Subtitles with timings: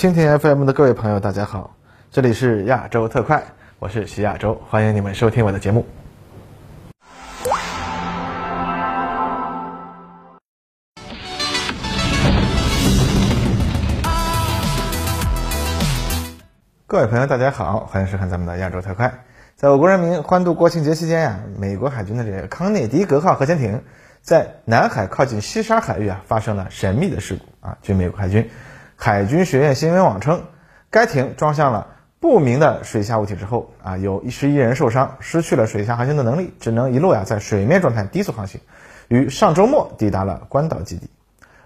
[0.00, 1.76] 蜻蜓 FM 的各位朋友，大家好，
[2.10, 3.44] 这里是亚洲特快，
[3.78, 5.84] 我是徐亚洲，欢迎你们收听我的节目。
[16.86, 19.24] 各位朋友，大家好，欢迎收看咱们的亚洲特快。
[19.54, 23.82] 在我国人民欢度国庆节期间呀，美国海军的这个康涅狄格号核潜艇
[24.22, 27.76] 在南海靠近西沙海域啊发生了神秘的事故啊。
[27.82, 28.48] 据美国海军
[29.02, 30.42] 海军学院新闻网称，
[30.90, 31.86] 该艇撞向了
[32.20, 38.60] 不明的水下物体之后啊，有一十一人受伤，失去了水下航行的能力，只能一路呀在水面状态低速航行，
[39.08, 41.08] 于上周末抵达了关岛基地。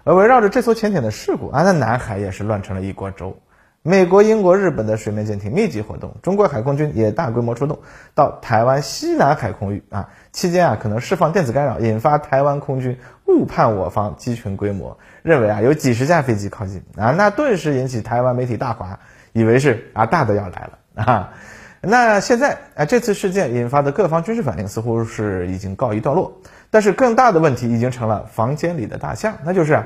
[0.05, 3.35] 而围绕着这艘潜艇的事故啊，那南海也是乱成了一锅粥。
[3.81, 7.79] 美国、英国、日本的水面舰艇密集活动，中国海空军也大规模出动
[8.15, 18.99] 到台湾西南海空域啊，期间啊可能释放电子干扰，引发台湾空军误判我方机群规模，认为啊有几十架飞机靠近啊，那顿时引起台湾媒体大哗，
[19.33, 21.33] 以为是啊大的要来了啊。
[21.81, 29.83] 那现在啊这次事件引发的各方军事反应似乎是已经告一段落，但是更大的问题已经成了房间里的大象，那就是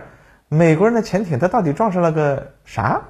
[0.47, 3.01] 美国人的潜艇它到底撞上了个啥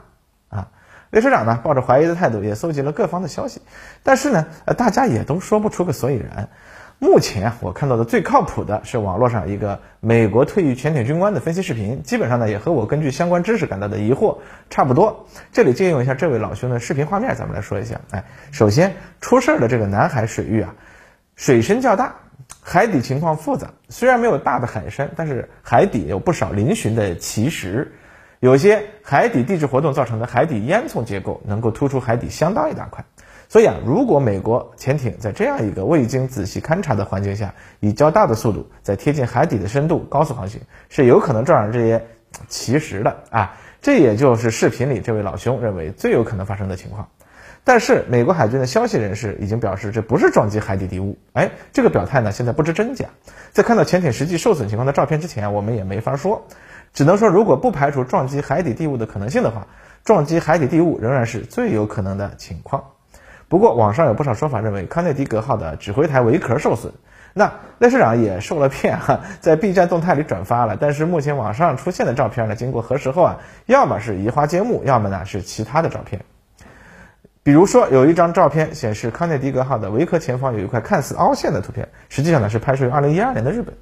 [0.49, 0.69] 啊？
[1.11, 3.61] 列车长呢，抱着怀疑的态度，也搜集了各方的消息，
[4.03, 6.49] 但是呢，呃，大家也都说不出个所以然。
[7.01, 15.25] 目前，我看到的最靠谱的是网络上一个美国退役潜艇军官的分析视频，基本上呢，也和我根据相关知识感到的疑惑差不多。
[15.53, 18.01] 这里借用一下这位老兄的视频画面，咱们来说一下。
[18.11, 20.75] 哎，首先出事儿的这个南海水域啊，
[21.37, 22.15] 水深较大，
[22.61, 27.93] 海底情况复杂，虽然没有大的海山，但是海底有不少嶙峋的奇石。
[28.41, 33.03] 有些海底地质活动造成的海底烟囱结构能够突出海底相当一大块，
[33.49, 42.05] 所以啊，如果美国潜艇在这样一个未经仔细勘察的环境下，以较大的速度在贴近海底的深度高速航行，是有可能撞上这些
[42.47, 43.57] 奇石的啊。
[43.81, 47.09] 这也就是视频里这位老兄认为最有可能发生的情况。
[47.63, 51.17] 但是美国海军的消息人士已经表示，这不是撞击海底地物。
[51.33, 53.07] 哎，这个表态呢，现在不知真假。
[53.51, 56.45] 在看到潜艇实际受损情况的照片之前，我们也没法说。
[56.93, 59.65] 只能说，如果不排除撞击海底地物的可能性的话，
[60.03, 62.83] 撞击海底地物仍然是最有可能的情况。
[63.49, 66.93] 不过，网上有不少说法认为康涅狄格号的指挥台围壳受损。
[67.33, 70.77] 那赖社长也受了骗哈， 在 B 站动态里转发了。
[70.79, 76.21] 但是目前网上出现的照片呢，经过核实后啊，要么是移花接木，要么呢是其他的照片。
[77.41, 83.73] 比如说，有一张照片显示康涅狄格号的尾壳前方有一块看似凹陷的图片，实际上呢是拍摄于2012年的日本。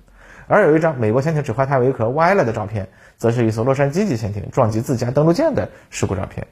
[0.47, 6.47] 而有一张美国潜艇指挥台尾壳歪了的照片，则是一艘洛杉矶级潜艇撞击自家登陆舰的事故照片。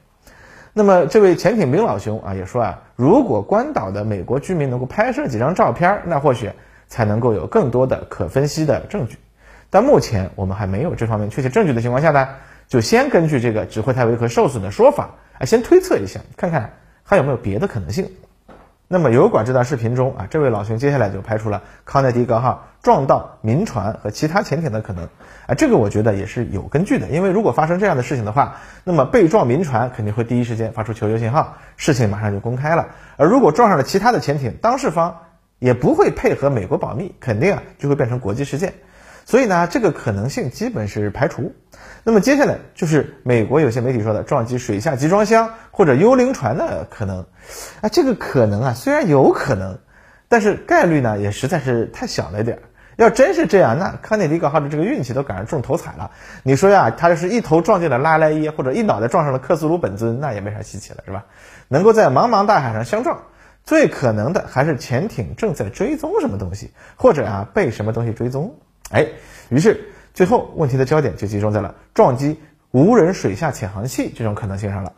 [0.78, 6.50] 那么，这位潜艇兵老兄啊，也说啊，如果关岛的美国居民能够拍摄几张照片，那或许
[6.86, 9.16] 才能够有更多的可分析的证据。
[9.70, 12.28] 但目前我们还没有这方面确切证据的情况下呢，
[12.68, 18.10] 就先根据这个指挥太维和受损的说法啊，先推测一下，看看还有没有别的可能性。
[18.88, 25.08] 那么油管这段视频中啊，这位老兄接下来就排除了康涅狄格号撞到民船和其他潜艇的可能
[25.48, 32.86] 啊，这个我觉得也是有根据的，因为如果发生这样的事情的话，那么被撞民船肯定会第一时间发出求救信号，事情马上就公开了。
[33.16, 35.22] 而如果撞上了其他的潜艇，当事方
[35.58, 38.74] 也不会配合美国保密，肯定啊就会变成国际事件。
[39.26, 41.52] 所以呢，这个可能性基本是排除。
[42.04, 47.26] 那么接下来就是美国有些媒体说的撞击水下集装箱或者幽灵船的可能。
[47.80, 49.78] 啊，这个可能啊，虽然有可能，
[50.28, 52.60] 但是概率呢也实在是太小了一点。
[52.96, 56.12] 要真是这样，那康涅狄格号的这个运气都赶上中头彩了。
[56.44, 61.26] 你说呀，他要是一头撞进了拉莱耶，或者一脑袋撞上了克苏鲁本尊，那也没啥稀奇了，是吧？
[61.68, 63.24] 能够在茫茫大海上相撞，
[63.64, 68.54] 最可能的还是潜艇正在追踪什么东西，或者啊被什么东西追踪。
[68.90, 69.08] 哎，
[69.48, 74.92] 于是最后问题的焦点就集中在了撞击无人水下潜航器这种可能性上了。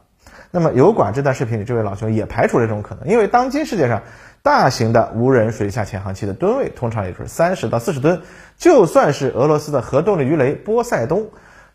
[0.51, 4.03] 那么油管这段视频里，这位老兄也排除了这种可能，因为当今世界上
[4.43, 8.23] 大型的无人水下潜航器的吨位通常也就是三十到四十吨，
[8.57, 11.31] 就算是俄罗斯的核动力鱼雷波塞冬，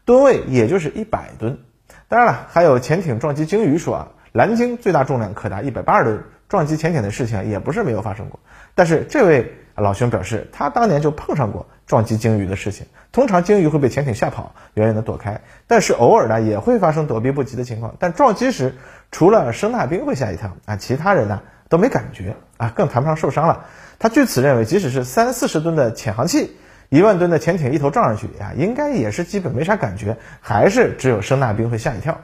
[0.06, 1.60] 吨位也就是一百吨。
[2.08, 8.40] 当然了，还有潜艇撞击鲸鱼说啊，蓝鲸最大重量可达一百八十吨，撞击潜艇的事情也不是没有发生过。
[8.76, 9.56] 但是这位。
[9.76, 12.88] 老兄表示，他当年就碰上过撞击鲸鱼的事情。
[13.12, 17.96] 通常鲸鱼会被潜艇吓跑，远远的躲开，但是偶尔呢也会发生躲避不及的情况。
[18.00, 18.76] 但撞击时，
[19.12, 23.66] 除了声纳兵会吓一跳啊，其他人呢都没感觉啊，更谈不上受伤了。
[24.00, 26.56] 他据此认为，即使是三四十吨的潜航器，
[26.90, 32.22] 一万吨的潜艇一头撞上去啊，应该也是基本没啥感觉，还是只有声纳兵会吓一跳。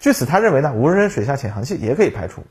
[0.00, 2.44] 据此，他认为呢，无人水下潜航器也可以排除。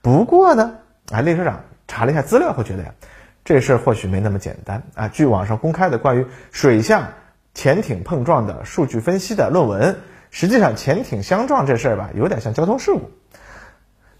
[0.00, 0.74] 不过呢，
[1.10, 2.94] 啊，列车长查了一下资料，会觉得呀。
[3.44, 5.08] 这事儿或许没那么简单啊！
[5.08, 7.10] 据网上公开的关于水下
[7.52, 9.96] 潜艇碰撞的数据分析的论文，
[10.30, 13.10] 实际上潜艇相撞这事儿吧，有点像交通事故。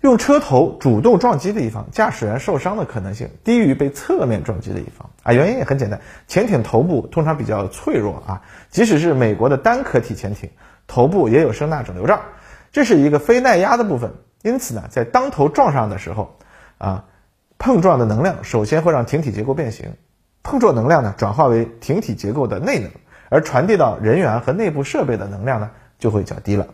[0.03, 5.33] 用车头主动撞击的一方，驾驶员受伤的可能性低于被侧面撞击的一方啊。
[5.33, 5.99] 原因也很简单，
[6.29, 10.51] 潜艇头部通常比较脆弱啊，即使是美国的单壳体潜艇，
[10.87, 12.21] 头部也有声纳整流罩，
[12.71, 14.13] 这是一个非耐压的部分。
[14.43, 16.37] 因此呢，在当头撞上的时候
[16.77, 17.07] 啊，
[17.59, 19.95] 碰撞的能量首先会让艇体结构变形，
[20.43, 22.91] 碰撞能量呢转化为艇体结构的内能，
[23.31, 26.69] 而传递到人员和内部设备的能量呢就会较低了。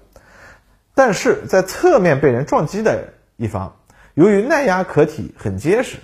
[0.94, 3.14] 但是在侧面被人撞击的。
[3.36, 3.74] 一方
[4.12, 5.96] 由于耐压壳体很结实，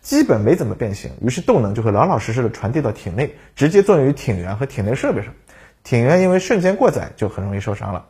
[0.00, 5.32] 基本没怎么变形，于是动能就会老老实实的传递到艇内，直接作用于艇员和艇内设备上。
[5.82, 8.06] 艇员因为瞬间过载，就很容易受伤了。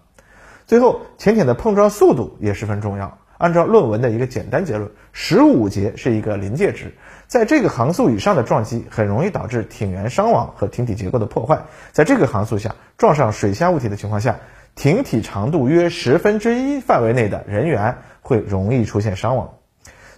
[0.66, 3.16] 最后，潜艇的碰撞速度也十分重要。
[3.44, 6.94] 按照论文的一个简单结论，十五节是一个临界值，
[7.26, 11.64] 在这个航速以上的撞击很容易导致艇员伤亡和艇体结构的破坏。
[11.92, 14.36] 在这个航速下，撞上水下物体的情况下，
[14.74, 17.96] 艇体长度约十分之一范围内的人员。
[18.26, 19.56] 会容易出现伤亡，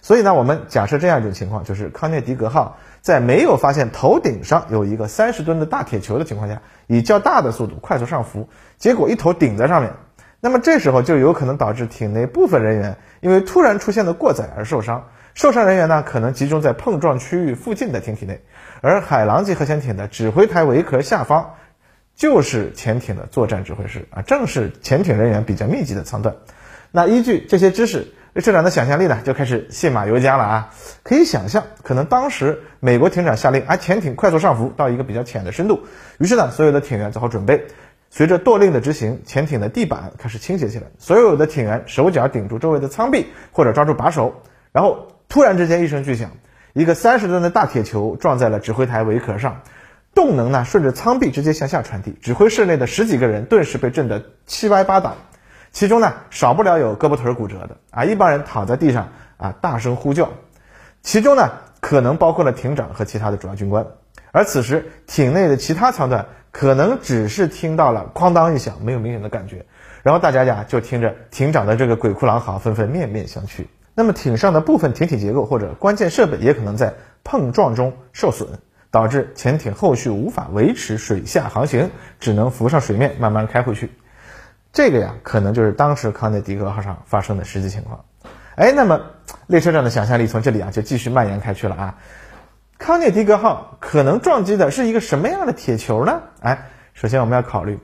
[0.01, 8.47] 所以呢，我们假设这样一种情况，就是康涅狄格号在没有发现头顶上有一个三十吨的大铁球的情况下，以较大的速度快速上浮，
[8.77, 9.91] 结果一头顶在上面，
[10.47, 18.39] 那么这时候就有可能导致艇内部分人员因为突然出现的过载而受伤，受伤人员呢可能集中在碰撞区域附近的艇体内，
[18.79, 21.55] 而海狼级核潜艇的指挥台围壳下方
[22.15, 26.37] 就是潜艇的作战指挥室啊，正是潜艇人员比较密集的舱段。
[26.91, 28.07] 那依据这些知识，
[28.37, 30.73] 社长的想象力呢就开始信马由缰了啊！
[31.03, 35.83] 可以想象，可能当时美国艇长下令，啊，潜艇快速上浮到一个比较浅的深度，
[36.17, 37.65] 于是呢，所有的艇员做好准备，
[38.09, 46.31] 随着舵令的执行，潜艇的地板开始倾斜起来，所有的艇员手脚顶住周围的舱壁或者抓住把手，然后突然之间一声巨响，
[46.73, 49.61] 一个三十吨的大铁球撞在了指挥台尾壳上，
[50.15, 55.15] 动能呢顺着舱壁直接向下传递，指挥室内的十几个人顿时被震得七歪八倒。
[55.73, 60.31] 其中呢，少不了有胳膊腿骨折的啊，一帮人躺在地上啊，大声呼叫。
[61.03, 61.51] 其中呢，
[61.81, 63.85] 可能包括了艇长和其他的主要军官。
[64.31, 69.65] 而此时，艇内的其他舱段可能只是听到了哐当一响，没有明显的感觉。
[70.03, 73.65] 然后大家呀，就听着艇长的这个鬼哭狼嚎，纷纷面面相觑。
[73.93, 78.47] 那么，艇上的部分艇体结构或者关键设备也可能在碰撞中受损，
[78.91, 81.89] 导致潜艇后续无法维持水下航行，
[82.19, 83.91] 只能浮上水面慢慢开回去。
[84.71, 88.05] 这个呀，可能就是当时康涅狄格号上发生的实际情况。
[88.55, 89.01] 哎，那么
[89.47, 91.95] 列车长的想象力从这里啊就继续蔓延开去了啊。
[92.77, 96.21] 康涅狄格号可能撞击的是一个什么样的铁球呢？
[96.41, 97.79] 哎，首先我们要考虑，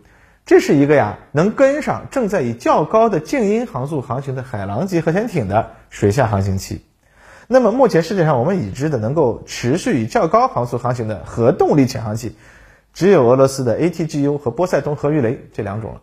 [0.45, 6.85] 这是一个呀能跟上正在以较高的静音航速航行的海狼级核潜艇的水下航行器。
[7.47, 12.37] 那么目前世界上我们已知的能够持续以较高航速航行的核动力潜航器，
[12.93, 16.01] 只有俄罗斯的 ATGU 和波塞冬核鱼雷这两种了。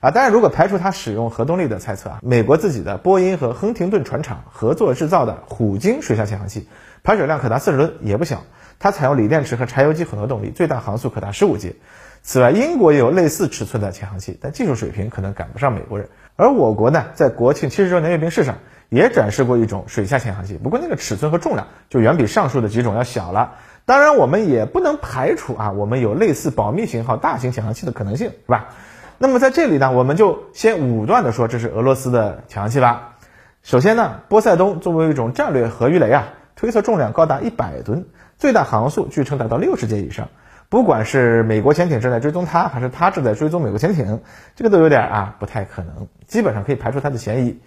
[0.00, 6.68] 啊，当然，如果排除它使用核动力的猜测啊，美国自己的波音和亨廷顿船厂合作制造的虎鲸水下潜航器，
[7.04, 8.44] 排水量可达四十吨，也不小。
[8.78, 11.76] 它采用锂电池和柴油机混合动力，最大航速可达十五节。
[12.22, 16.08] 此外，英国也有类似尺寸的潜航器，但技术水平可能赶不上美国人。
[16.36, 18.56] 而我国呢，在国庆七十周年阅兵式上
[18.88, 23.56] 也展示过一种水下潜航器，不过那个尺寸和重量就远比上述的几种要小了。
[23.84, 28.70] 当然，我们也不能排除啊，我们有类似保密型号大型潜航器的可能性，是吧？
[29.18, 33.16] 那么在这里呢，我们就先武断的说这是俄罗斯的潜航器吧。
[33.62, 36.28] 首先呢，波塞冬作为一种战略核鱼雷啊，
[36.64, 38.06] 推测重量高达一百吨，
[38.38, 40.30] 最大航速据称达到六十节以上。
[40.70, 44.22] 不管是美国潜艇正在追踪它，还是它正在追踪美国潜艇，
[44.56, 47.60] 这个都有点啊不太可能，基本上可以排除它的嫌疑。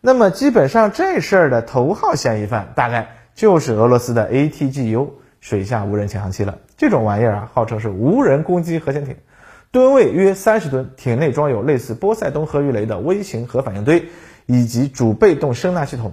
[0.00, 5.08] 那么基本上这事儿的头号嫌疑犯大概就是俄罗斯的 ATGU
[5.40, 6.58] 水下无人潜航器了。
[6.76, 9.16] 这种玩意儿啊，号称是无人攻击核潜艇。
[9.72, 14.10] 吨位约三十吨，艇内装有类似波塞冬核鱼雷的微型核反应堆，
[14.46, 16.12] 以及主被动声纳系统，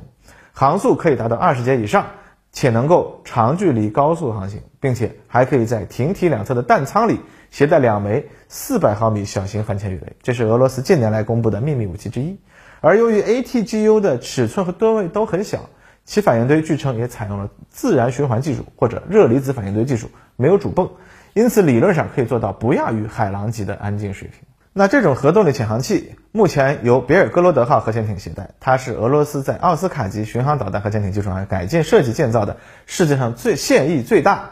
[0.53, 2.07] 航速可以达到二十节以上，
[2.51, 12.37] 且能够长距离高速航行，并且还可以在艇体两侧的弹舱里携带两枚四百毫米小型反潜鱼雷，这是俄罗斯近年来公布的秘密武器之一。
[12.81, 15.69] 而由于 ATGU 的尺寸和吨位都很小，
[16.03, 20.89] 其反应堆据称也采用了自然循环技术或者热离子反应堆技术，没有主泵。
[21.33, 24.41] 因此，理论上可以做到不亚于海狼级的安静水平。
[24.73, 34.51] 那这种核动力潜航器目前由别尔哥罗德号核潜艇携带，它是俄罗斯在奥斯卡级巡航导弹核潜艇基础上改进设计建造的世界上最现役最大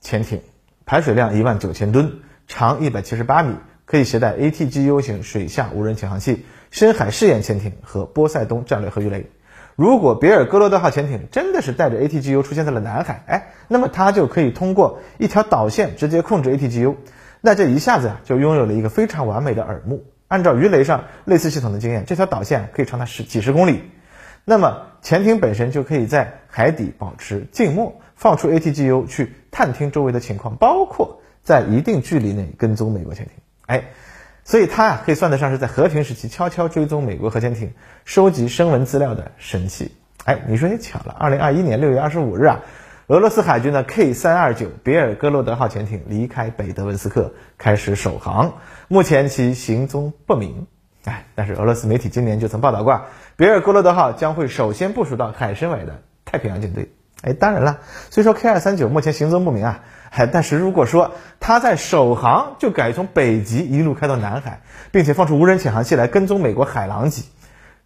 [0.00, 0.40] 潜艇，
[0.84, 3.54] 排水量一万九千吨，长一百七十八米，
[3.84, 9.30] 可以携带 ATGU 型水下无人潜航器、深海试验潜艇和波塞冬战略核鱼雷。
[9.76, 16.96] 如果别尔哥罗德号潜艇真的是带着 ATGU 出现在了南海，哎，那么它就可以通过一条导线直接控制 ATGU，
[17.42, 23.82] 那这一下子啊就拥有了一个非常完美的耳目按照鱼雷上类似系统的经验，这条导线可以长达十几十公里。
[24.44, 33.34] 那么潜艇本身就可以在海底保持静默，放出 ATGU 去探听周围的情况，包括在一定距离内跟踪美国潜艇。
[33.66, 33.84] 哎，
[34.44, 39.92] 所以它啊可以算得上是在和平时期悄悄追踪美国核潜艇、收集声纹资料的神器。
[40.24, 42.60] 哎，你说也巧了，二零二一年六月二十五日啊，
[43.08, 48.54] 俄罗斯海军的 K 三二九别尔哥罗德号潜艇离开北德文斯克，开始首航，
[48.86, 50.68] 目前其行踪不明。
[51.04, 56.92] 哎，但是俄罗斯媒体今年就曾报道过，别尔哥罗德号将会首先部署到海参崴的太平洋舰队。
[57.22, 57.80] 哎，当然了，
[58.10, 59.80] 虽说 K 二三九目前行踪不明啊，
[60.10, 67.24] 哎，但是如果说它在首航就改从北极一路开到南海，并且放出无人潜航器来跟踪美国海狼级，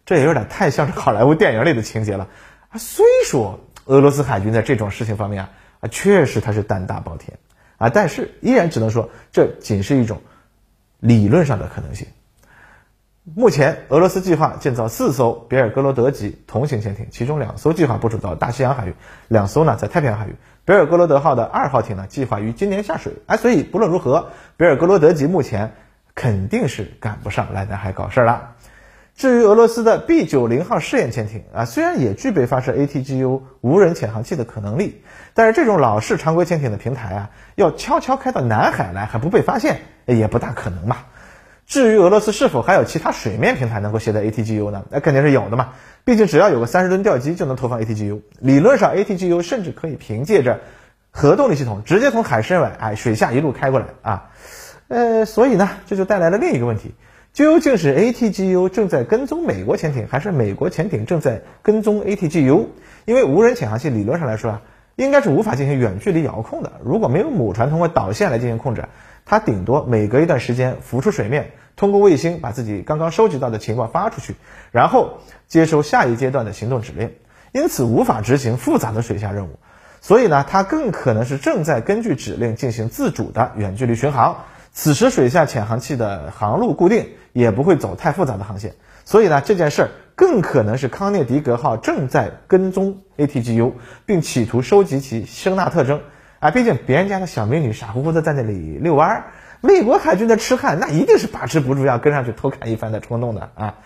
[0.05, 2.27] 这也有点太像是好莱坞电影里的情节了
[2.69, 2.77] 啊。
[2.77, 7.37] 虽说俄罗斯海军在这种事情方面啊啊，确实它是胆大包天
[7.77, 10.21] 啊，但是依然只能说这仅是一种
[10.99, 12.07] 理论上的可能性。
[13.35, 18.95] 目前，俄罗斯计划建造四艘别尔哥罗德级同型潜艇，其中两艘计划部署到大西洋海域，
[19.27, 20.35] 两艘呢在太平洋海域。
[20.63, 23.13] 别尔哥罗德号的二号艇呢，计划于今年下水。
[23.25, 25.75] 哎，所以不论如何，别尔哥罗德级目前
[26.15, 28.55] 肯定是赶不上来南海搞事儿了。
[29.17, 35.01] 至于俄罗斯的 B 九零号试验潜艇啊，虽然也具备发射 ATGU 无人潜航器的可能力，
[35.33, 40.97] 但是这种老式常规潜艇的平台啊，要悄悄开到南海来还不被发现，也不大可能嘛。
[41.65, 44.85] 至于俄罗斯是否还有其他水面平台能够携带 ATGU 呢？
[44.91, 45.69] 那肯定是有的嘛。
[46.05, 48.21] 毕竟只要有个三十吨吊机就能投放 ATGU。
[48.39, 50.59] 理论上，ATGU 甚至可以凭借着
[51.09, 54.29] 核动力系统直接从海参崴哎水下一路开过来啊。
[54.87, 56.93] 呃，所以呢，这就带来了另一个问题：
[57.37, 62.65] 究竟是 ATGU 正在跟踪美国潜艇，还是美国潜艇正在跟踪 ATGU？
[63.05, 64.61] 因为无人潜航器理论上来说啊，
[64.95, 66.81] 应该是无法进行远距离遥控的。
[66.83, 68.85] 如果没有母船通过导线来进行控制。
[69.23, 74.33] 它顶多每隔一段时间浮出水面，通过卫星把自己刚刚收集到的情况发出去，
[74.71, 77.11] 然后接收下一阶段的行动指令，
[77.51, 79.59] 因此无法执行复杂的水下任务。
[80.01, 84.37] 所以呢，它更可能是正在根据指令进行自主的远距离巡航。
[84.79, 88.75] 此时水下潜航器的航路固定，也不会走太复杂的航线。
[89.05, 93.73] 所以呢，这件事儿更可能是康涅狄格号正在跟踪 ATGU，
[94.05, 96.01] 并企图收集其声纳特征。
[96.37, 99.23] 啊，毕竟别人家的小美女傻乎乎的在那里遛弯儿，
[99.61, 103.77] 美国海军的痴汉那一定是把持不住要跟上去偷看一番的冲动的啊！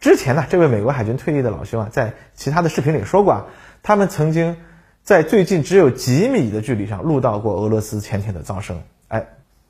[0.00, 3.44] 之前呢，这位美国海军退役的老兄啊，在其他的视频里说过啊，
[3.82, 4.56] 他们曾经
[5.02, 8.80] 在最近只有几米的距离上录到过俄罗斯潜艇的噪声。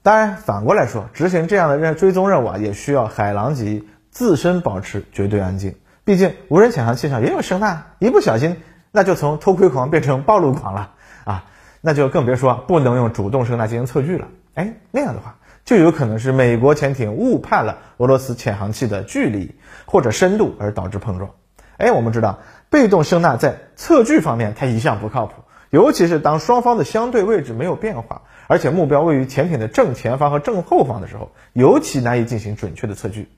[0.08, 5.74] 当然反过来说，执行这样的任追踪任务啊，也需要海狼级自身保持绝对安静，
[6.06, 8.56] 毕竟无人潜航器上也有声呐，一不小心
[8.90, 10.92] 那就从偷窥狂变成暴露狂了
[11.24, 11.44] 啊！
[11.82, 14.28] 那就更别说不能用主动声呐进行测距了。
[14.54, 15.36] 哎，那样的话，
[15.66, 21.32] 就有可能是美国潜艇误判了俄罗斯潜航器的距离或者深度，而导致碰撞。
[21.76, 22.38] 哎，我们知道
[22.70, 25.34] 被动声呐在测距方面它一向不靠谱，
[25.68, 33.28] 尤其是当双方的相对位置没有变化，而且目标位于潜艇的正前方和正后方的时候，尤其难以进行准确的测距。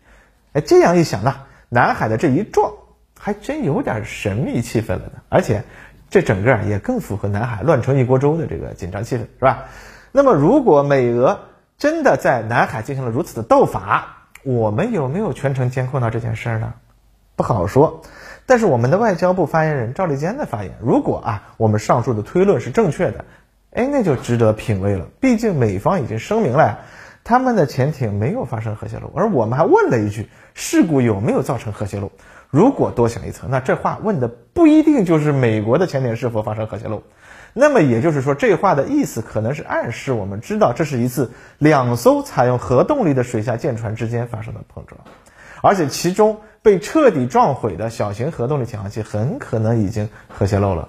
[0.55, 2.73] 哎，这样一想呢，南海的这一撞
[3.19, 5.65] 还真有点神秘气氛了呢，而且。
[6.13, 9.67] 这整个也更符合南海乱成一锅粥的这个紧张气氛，是吧？
[10.11, 11.39] 那么，如果美俄
[11.79, 16.75] 真的在南海进行了如此的斗法，我们有没有全程监控到这件事儿呢？
[17.37, 18.03] 不好说。
[18.45, 23.25] 但是，我们的外交部发言人赵立坚的发言，如果啊，我们上述的推论是正确的，
[23.73, 25.07] 哎，那就值得品味了。
[25.21, 26.81] 毕竟美方已经声明了，
[27.23, 32.11] 他们的潜艇没有发生核泄漏，而我们还问了一句，事故有没有造成核泄漏？
[32.51, 37.05] 如果多想一层，那这话问的不一定就是美国的潜艇是否发生核泄漏，
[37.53, 45.01] 那么也就是说，这话的意思可能是暗示我们知道这是一次两艘采用核动力的水下舰船之间发生的碰撞，
[45.63, 50.89] 而且其中被彻底撞毁的小型核动力潜航器很可能已经核泄漏了。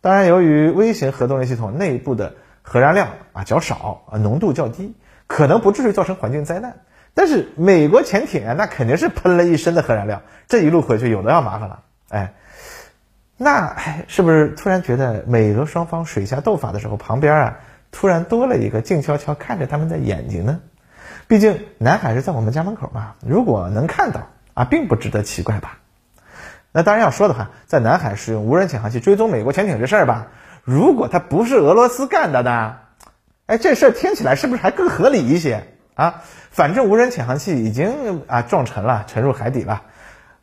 [0.00, 4.94] 当然，由于微型核动力系统内部的核燃料啊较少啊浓度较低，
[5.26, 6.76] 可能不至于造成环境灾难。
[7.14, 11.82] 但是美国潜艇啊，那肯定是喷了一身的核燃料，这一路回去有的要麻烦了。
[12.10, 12.34] 哎，
[13.36, 17.58] 那哎是不是突然觉得美俄双方水下斗法的时候，旁边啊
[17.90, 20.60] 突然多了一个静悄悄看着他们的眼睛呢？
[21.26, 25.78] 毕竟南海是在我们家门口嘛，如果能看到啊，并不值得奇怪吧？
[26.78, 30.28] 那当然要说的话，在南海使用无人潜航器追踪美国潜艇这事儿吧，
[30.62, 32.76] 如果它不是俄罗斯干的呢？
[33.46, 35.66] 哎，这事儿听起来是不是还更合理一些？
[35.96, 39.82] 啊，反正无人潜航器已经啊撞沉了，沉入海底了，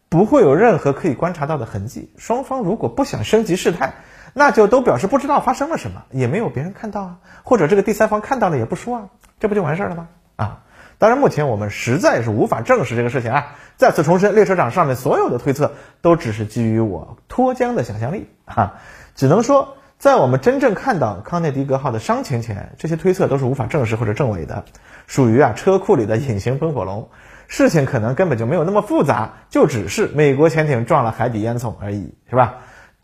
[0.10, 2.12] 不会有任何可以观察到的痕迹。
[2.18, 3.94] 双方如果不想升级事态，
[4.34, 9.04] 那就都表示不知道发生了什么，也没有别人看到啊，或者这个第三方看到了也不说啊，
[9.40, 10.10] 这不就完事儿了吗？
[10.36, 10.64] 啊，
[10.98, 13.56] 当然，目前我们实在是无法证实这个事情啊。
[13.78, 18.76] 再次重申，列车长上面所有的推测都只是基于我脱缰的想象力啊，
[19.16, 24.64] 只能说，在我们真正看到康涅狄格号的伤情前，这些推测都是无法证实或者证伪的，
[25.08, 27.10] 属于啊车库里的隐形喷火龙。
[27.48, 32.56] 事情可能根本就没有那么复杂，就只是美国潜艇撞了海底烟囱而已，是吧？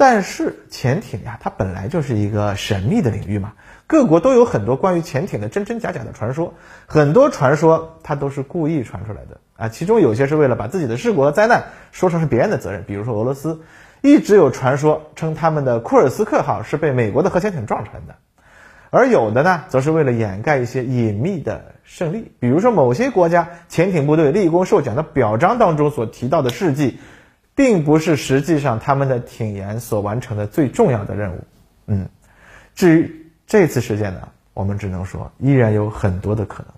[0.01, 3.53] 但是潜艇呀，它本来就是一个神秘的领域嘛，
[3.85, 6.55] 各国都有很多关于潜艇的真真假假的传说，
[6.87, 13.61] 很多传说它都是故意传出来的啊，其中有些是为了把自己的事故和灾难说成是别人的责任，比如说俄罗斯，
[14.01, 18.15] 一直有传说称他们的库尔斯克号是被美国的核潜艇撞沉的。
[18.89, 26.99] 而有的呢，则是为了掩盖一些隐秘的胜利，比如说某些国家潜艇部队立功受奖的表彰当中所提到的事迹，
[27.55, 31.39] 并不是实际上他们的艇员所完成的最重要的任务。
[31.87, 32.09] 嗯，
[32.75, 36.73] 至于这次事件呢，我们只能说依然有很多的可能。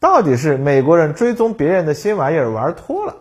[0.00, 3.16] 到底是美国人追踪别人的新玩意儿玩脱了，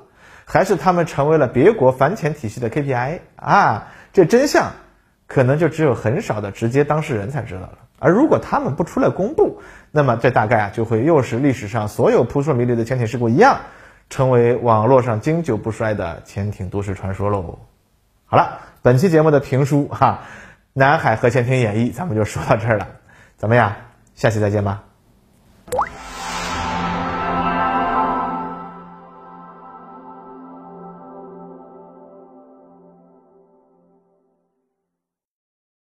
[0.46, 3.88] 还是他们成为了别国反潜体系的 KPI 啊？
[4.14, 4.72] 这真相
[5.26, 7.80] 可能就只有很少的直接当事人才知道了。
[8.00, 9.60] 而如果他们不出来公布，
[9.90, 13.62] 那么这大概啊就会又是历史上所有扑朔迷离的潜艇事故一样，
[14.10, 17.60] 成为网络上经久不衰的潜艇都市传说喽。
[18.26, 20.20] 好了，本期节目的评书哈，
[20.74, 22.88] 南海核潜艇演绎咱们就说到这儿了，
[23.38, 23.74] 怎么样？
[24.16, 24.87] 下期再见吧。